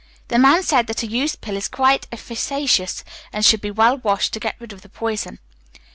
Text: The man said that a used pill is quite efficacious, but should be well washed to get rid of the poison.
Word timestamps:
The 0.29 0.39
man 0.39 0.63
said 0.63 0.87
that 0.87 1.03
a 1.03 1.05
used 1.05 1.41
pill 1.41 1.55
is 1.55 1.67
quite 1.67 2.07
efficacious, 2.11 3.03
but 3.31 3.45
should 3.45 3.61
be 3.61 3.69
well 3.69 3.97
washed 3.97 4.33
to 4.33 4.39
get 4.39 4.55
rid 4.57 4.73
of 4.73 4.81
the 4.81 4.89
poison. 4.89 5.37